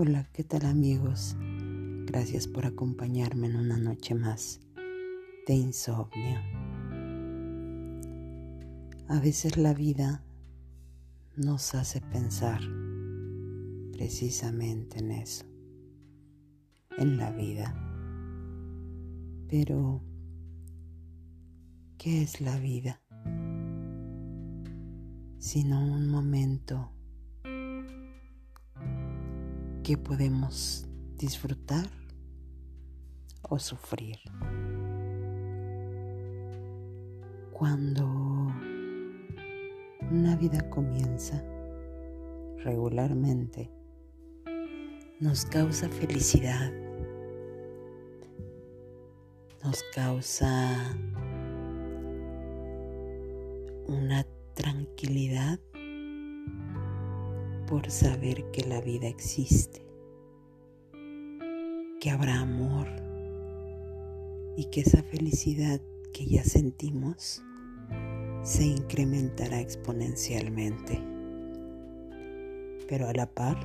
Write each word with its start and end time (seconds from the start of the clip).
Hola, 0.00 0.28
¿qué 0.32 0.44
tal 0.44 0.64
amigos? 0.64 1.36
Gracias 2.06 2.46
por 2.46 2.66
acompañarme 2.66 3.48
en 3.48 3.56
una 3.56 3.78
noche 3.78 4.14
más 4.14 4.60
de 5.44 5.54
insomnio. 5.54 6.38
A 9.08 9.18
veces 9.18 9.56
la 9.56 9.74
vida 9.74 10.22
nos 11.34 11.74
hace 11.74 12.00
pensar 12.00 12.60
precisamente 13.90 15.00
en 15.00 15.10
eso, 15.10 15.44
en 16.96 17.16
la 17.16 17.32
vida. 17.32 17.74
Pero, 19.48 20.00
¿qué 21.96 22.22
es 22.22 22.40
la 22.40 22.56
vida? 22.60 23.02
Sino 25.40 25.82
un 25.82 26.08
momento 26.08 26.92
que 29.88 29.96
podemos 29.96 30.86
disfrutar 31.16 31.88
o 33.48 33.58
sufrir. 33.58 34.18
Cuando 37.52 38.04
una 40.10 40.36
vida 40.36 40.68
comienza 40.68 41.42
regularmente, 42.58 43.70
nos 45.20 45.46
causa 45.46 45.88
felicidad, 45.88 46.70
nos 49.64 49.82
causa 49.94 50.94
una 53.86 54.26
tranquilidad 54.52 55.58
por 57.66 57.90
saber 57.90 58.50
que 58.50 58.66
la 58.66 58.80
vida 58.80 59.08
existe, 59.08 59.87
que 62.00 62.10
habrá 62.10 62.40
amor 62.40 62.86
y 64.56 64.66
que 64.70 64.80
esa 64.80 65.02
felicidad 65.02 65.80
que 66.12 66.26
ya 66.26 66.44
sentimos 66.44 67.42
se 68.42 68.64
incrementará 68.64 69.60
exponencialmente. 69.60 71.02
Pero 72.88 73.08
a 73.08 73.12
la 73.12 73.26
par, 73.26 73.58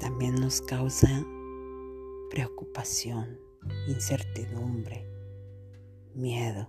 también 0.00 0.34
nos 0.34 0.60
causa 0.62 1.24
preocupación, 2.30 3.38
incertidumbre, 3.88 5.06
miedo. 6.14 6.68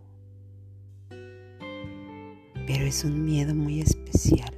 Pero 1.10 2.86
es 2.86 3.04
un 3.04 3.24
miedo 3.24 3.56
muy 3.56 3.82
especial 3.82 4.58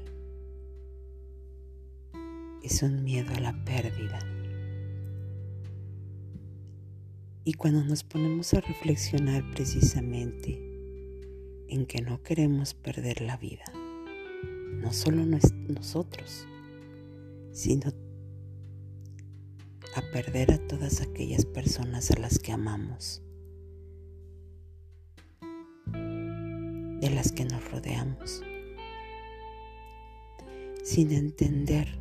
es 2.63 2.83
un 2.83 3.03
miedo 3.03 3.33
a 3.35 3.39
la 3.39 3.65
pérdida. 3.65 4.19
Y 7.49 7.53
cuando 7.55 7.83
nos 7.83 8.03
ponemos 8.03 8.53
a 8.53 8.61
reflexionar 8.61 9.43
precisamente 9.49 10.51
en 11.67 11.87
que 11.87 11.99
no 11.99 12.21
queremos 12.21 12.75
perder 12.75 13.21
la 13.21 13.37
vida, 13.37 13.63
no 14.69 14.93
solo 14.93 15.25
nosotros, 15.25 16.45
sino 17.51 17.91
a 19.95 20.01
perder 20.13 20.51
a 20.51 20.59
todas 20.67 21.01
aquellas 21.01 21.47
personas 21.47 22.11
a 22.11 22.19
las 22.19 22.37
que 22.37 22.51
amamos, 22.51 23.23
de 25.91 27.09
las 27.09 27.31
que 27.31 27.45
nos 27.45 27.71
rodeamos, 27.71 28.43
sin 30.83 31.11
entender 31.13 31.97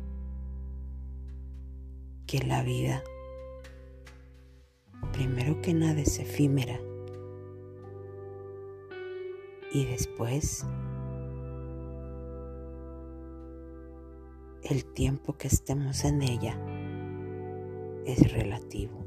que 2.27 2.37
la 2.37 2.61
vida, 2.61 3.03
primero 5.19 5.61
que 5.61 5.73
nada, 5.73 5.99
es 5.99 6.17
efímera 6.17 6.79
y 9.73 9.85
después 9.85 10.65
el 14.63 14.85
tiempo 14.93 15.37
que 15.37 15.49
estemos 15.49 16.05
en 16.05 16.21
ella 16.21 16.57
es 18.05 18.31
relativo. 18.31 19.05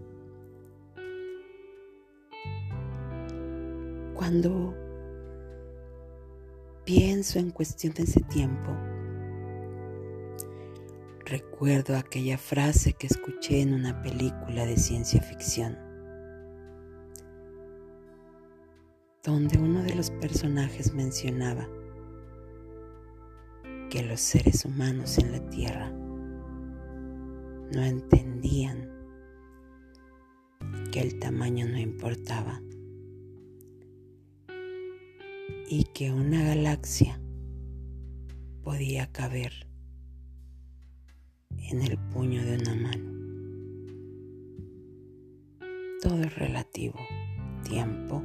Cuando 4.13 4.75
pienso 6.85 7.39
en 7.39 7.53
cuestiones 7.53 8.15
de 8.15 8.21
tiempo, 8.21 8.71
Recuerdo 11.25 11.97
aquella 11.97 12.37
frase 12.37 12.93
que 12.93 13.07
escuché 13.07 13.63
en 13.63 13.73
una 13.73 14.03
película 14.03 14.67
de 14.67 14.77
ciencia 14.77 15.23
ficción, 15.23 15.79
donde 19.23 19.57
uno 19.59 19.83
de 19.83 19.95
los 19.95 20.11
personajes 20.11 20.93
mencionaba 20.95 21.69
que 23.89 24.03
los 24.03 24.21
seres 24.21 24.65
humanos 24.65 25.19
en 25.19 25.33
la 25.33 25.51
Tierra 25.51 25.91
no 27.73 27.85
entendían 27.85 28.91
que 30.91 31.01
el 31.01 31.19
tamaño 31.19 31.69
no 31.69 31.79
importaba 31.79 32.61
y 35.69 35.85
que 35.95 36.13
una 36.13 36.43
galaxia 36.43 37.21
podía 38.63 39.11
caber 39.13 39.69
en 41.71 41.83
el 41.83 41.97
puño 42.11 42.45
de 42.45 42.57
una 42.57 42.75
mano. 42.75 43.13
Todo 46.03 46.23
es 46.23 46.35
relativo, 46.35 46.99
tiempo, 47.63 48.23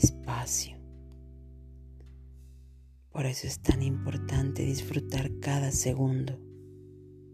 espacio. 0.00 0.76
Por 3.12 3.26
eso 3.26 3.46
es 3.46 3.60
tan 3.60 3.82
importante 3.82 4.64
disfrutar 4.64 5.30
cada 5.40 5.72
segundo 5.72 6.38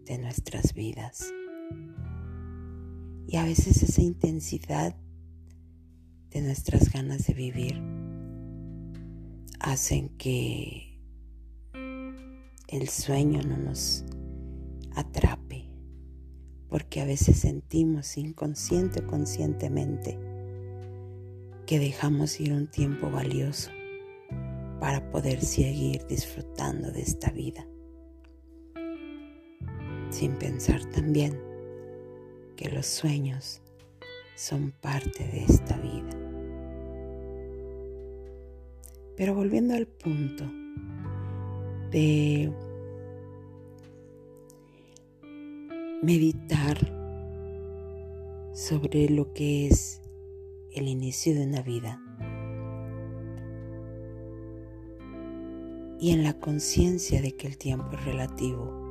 de 0.05 0.17
nuestras 0.17 0.73
vidas. 0.73 1.33
Y 3.27 3.37
a 3.37 3.43
veces 3.43 3.83
esa 3.83 4.01
intensidad 4.01 4.95
de 6.29 6.41
nuestras 6.41 6.91
ganas 6.91 7.27
de 7.27 7.33
vivir 7.33 7.81
hacen 9.59 10.09
que 10.17 10.99
el 12.67 12.89
sueño 12.89 13.41
no 13.43 13.57
nos 13.57 14.03
atrape, 14.95 15.69
porque 16.69 17.01
a 17.01 17.05
veces 17.05 17.37
sentimos 17.37 18.17
inconsciente 18.17 19.01
o 19.01 19.07
conscientemente 19.07 20.26
que 21.67 21.79
dejamos 21.79 22.39
ir 22.39 22.53
un 22.53 22.67
tiempo 22.67 23.11
valioso 23.11 23.71
para 24.79 25.11
poder 25.11 25.41
seguir 25.41 26.07
disfrutando 26.07 26.91
de 26.91 27.01
esta 27.01 27.29
vida, 27.29 27.67
sin 30.09 30.37
pensar 30.37 30.85
también 30.85 31.37
que 32.55 32.69
los 32.69 32.85
sueños 32.85 33.61
son 34.35 34.71
parte 34.79 35.27
de 35.27 35.43
esta 35.43 35.77
vida. 35.77 36.09
Pero 39.17 39.35
volviendo 39.35 39.75
al 39.75 39.87
punto 39.87 40.45
de 41.91 42.49
meditar 46.01 46.77
sobre 48.53 49.09
lo 49.09 49.33
que 49.33 49.67
es 49.67 50.01
el 50.77 50.87
inicio 50.87 51.33
de 51.33 51.45
una 51.45 51.61
vida 51.61 52.01
y 55.99 56.11
en 56.11 56.23
la 56.23 56.39
conciencia 56.39 57.21
de 57.21 57.35
que 57.35 57.47
el 57.47 57.57
tiempo 57.57 57.89
es 57.93 58.05
relativo. 58.05 58.85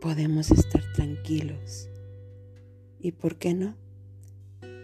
Podemos 0.00 0.50
estar 0.50 0.82
tranquilos 0.92 1.88
y, 3.00 3.12
¿por 3.12 3.36
qué 3.36 3.54
no? 3.54 3.74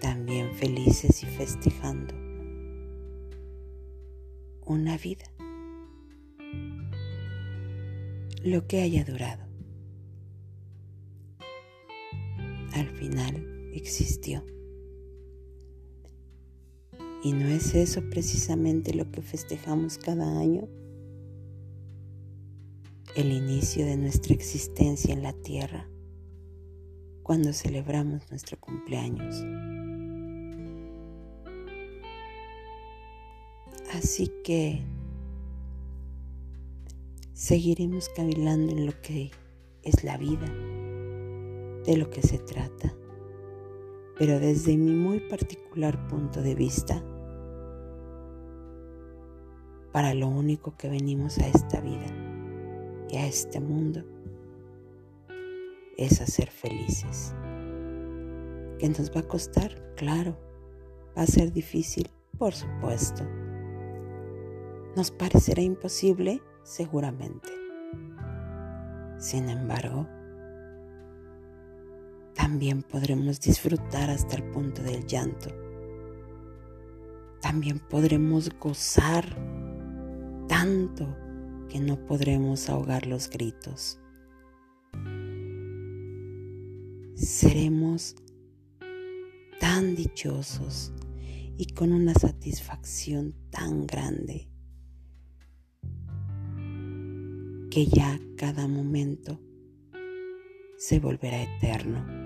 También 0.00 0.54
felices 0.54 1.22
y 1.22 1.26
festejando 1.26 2.14
una 4.66 4.96
vida 4.96 5.24
lo 8.42 8.66
que 8.66 8.82
haya 8.82 9.04
durado. 9.04 9.53
Al 12.74 12.88
final 12.88 13.70
existió. 13.72 14.44
¿Y 17.22 17.32
no 17.32 17.46
es 17.46 17.72
eso 17.76 18.02
precisamente 18.10 18.92
lo 18.92 19.12
que 19.12 19.22
festejamos 19.22 19.96
cada 19.96 20.40
año? 20.40 20.68
El 23.14 23.30
inicio 23.30 23.86
de 23.86 23.96
nuestra 23.96 24.34
existencia 24.34 25.14
en 25.14 25.22
la 25.22 25.32
tierra, 25.32 25.88
cuando 27.22 27.52
celebramos 27.52 28.28
nuestro 28.28 28.58
cumpleaños. 28.58 29.36
Así 33.92 34.32
que 34.42 34.82
seguiremos 37.34 38.08
cavilando 38.08 38.72
en 38.72 38.86
lo 38.86 39.00
que 39.00 39.30
es 39.82 40.02
la 40.02 40.16
vida, 40.18 40.52
de 41.84 41.96
lo 41.96 42.10
que 42.10 42.22
se 42.22 42.38
trata. 42.38 42.94
Pero 44.18 44.38
desde 44.38 44.76
mi 44.76 44.92
muy 44.92 45.20
particular 45.20 46.06
punto 46.08 46.42
de 46.42 46.54
vista, 46.54 47.02
para 49.92 50.14
lo 50.14 50.28
único 50.28 50.76
que 50.76 50.88
venimos 50.88 51.38
a 51.38 51.48
esta 51.48 51.80
vida 51.80 52.06
y 53.08 53.16
a 53.16 53.26
este 53.26 53.60
mundo 53.60 54.04
es 55.96 56.20
a 56.20 56.26
ser 56.26 56.50
felices. 56.50 57.34
¿Que 58.78 58.88
nos 58.88 59.14
va 59.14 59.20
a 59.20 59.28
costar? 59.28 59.94
Claro. 59.94 60.36
¿Va 61.16 61.22
a 61.22 61.26
ser 61.26 61.52
difícil? 61.52 62.10
Por 62.38 62.54
supuesto. 62.54 63.22
¿Nos 64.96 65.10
parecerá 65.12 65.62
imposible? 65.62 66.42
Seguramente. 66.64 67.48
Sin 69.18 69.48
embargo, 69.48 70.08
también 72.34 72.82
podremos 72.82 73.40
disfrutar 73.40 74.10
hasta 74.10 74.36
el 74.36 74.44
punto 74.50 74.82
del 74.82 75.06
llanto. 75.06 75.50
También 77.40 77.78
podremos 77.78 78.50
gozar 78.58 79.24
tanto 80.48 81.16
que 81.68 81.78
no 81.78 82.04
podremos 82.06 82.68
ahogar 82.68 83.06
los 83.06 83.30
gritos. 83.30 84.00
Seremos 87.14 88.16
tan 89.60 89.94
dichosos 89.94 90.92
y 91.56 91.66
con 91.66 91.92
una 91.92 92.14
satisfacción 92.14 93.34
tan 93.50 93.86
grande 93.86 94.48
que 97.70 97.86
ya 97.86 98.20
cada 98.36 98.66
momento 98.66 99.40
se 100.76 100.98
volverá 100.98 101.42
eterno 101.42 102.23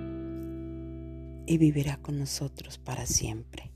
y 1.48 1.56
vivirá 1.56 1.96
con 1.96 2.18
nosotros 2.18 2.76
para 2.76 3.06
siempre. 3.06 3.72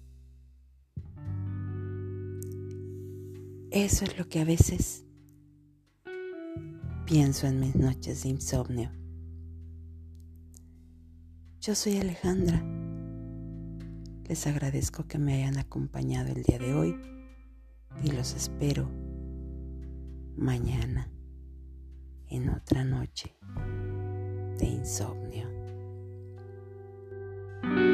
Eso 3.70 4.04
es 4.04 4.18
lo 4.18 4.28
que 4.28 4.40
a 4.40 4.44
veces 4.44 5.06
pienso 7.06 7.46
en 7.46 7.60
mis 7.60 7.74
noches 7.74 8.24
de 8.24 8.28
insomnio. 8.28 8.92
Yo 11.62 11.74
soy 11.74 11.96
Alejandra. 11.96 12.62
Les 14.28 14.46
agradezco 14.46 15.06
que 15.06 15.18
me 15.18 15.34
hayan 15.34 15.56
acompañado 15.56 16.30
el 16.30 16.42
día 16.42 16.58
de 16.58 16.74
hoy 16.74 16.94
y 18.04 18.10
los 18.10 18.34
espero 18.34 18.90
mañana 20.36 21.10
en 22.28 22.50
otra 22.50 22.84
noche 22.84 23.34
de 24.58 24.66
insomnio. 24.66 25.61
thank 27.62 27.78
you 27.78 27.91